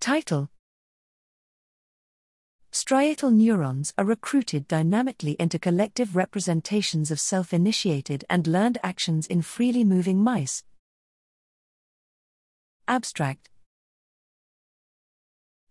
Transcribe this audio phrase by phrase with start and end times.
[0.00, 0.48] Title
[2.70, 9.42] Striatal neurons are recruited dynamically into collective representations of self initiated and learned actions in
[9.42, 10.62] freely moving mice.
[12.86, 13.50] Abstract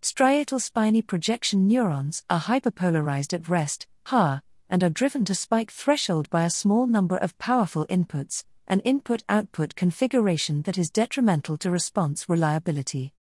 [0.02, 6.28] Striatal spiny projection neurons are hyperpolarized at rest, HaR, and are driven to spike threshold
[6.30, 11.70] by a small number of powerful inputs, an input output configuration that is detrimental to
[11.70, 13.14] response reliability.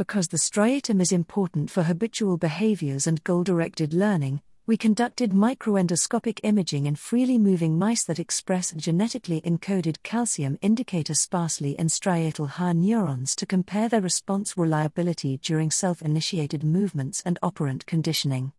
[0.00, 6.40] Because the striatum is important for habitual behaviors and goal directed learning, we conducted microendoscopic
[6.42, 12.72] imaging in freely moving mice that express genetically encoded calcium indicator sparsely in striatal HaR
[12.72, 18.54] neurons to compare their response reliability during self initiated movements and operant conditioning.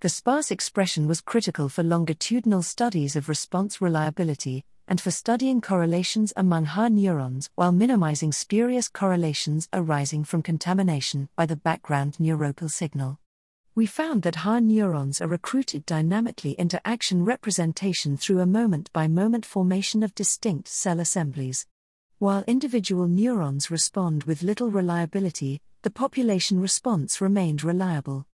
[0.00, 6.32] The sparse expression was critical for longitudinal studies of response reliability, and for studying correlations
[6.36, 13.18] among HaR neurons while minimizing spurious correlations arising from contamination by the background neuropil signal.
[13.74, 19.08] We found that HaR neurons are recruited dynamically into action representation through a moment by
[19.08, 21.66] moment formation of distinct cell assemblies.
[22.18, 28.26] While individual neurons respond with little reliability, the population response remained reliable.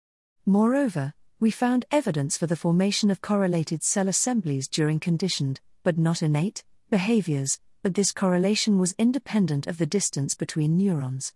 [0.45, 6.23] Moreover, we found evidence for the formation of correlated cell assemblies during conditioned, but not
[6.23, 11.33] innate, behaviors, but this correlation was independent of the distance between neurons.